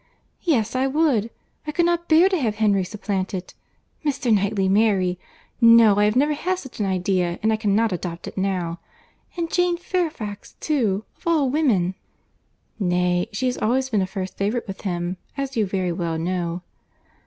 [0.41, 1.29] "Yes, I would.
[1.67, 4.33] I could not bear to have Henry supplanted.—Mr.
[4.33, 8.79] Knightley marry!—No, I have never had such an idea, and I cannot adopt it now.
[9.37, 11.93] And Jane Fairfax, too, of all women!"
[12.79, 16.63] "Nay, she has always been a first favourite with him, as you very well know."